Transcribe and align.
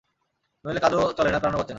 নইলে 0.65 0.79
কাজও 0.79 1.01
চলে 1.17 1.29
না 1.31 1.39
প্রাণও 1.39 1.57
বাঁচে 1.57 1.63
না। 1.63 1.69